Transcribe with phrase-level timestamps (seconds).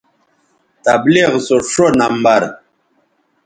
[0.83, 2.41] تبلیغ سو ݜو نمبر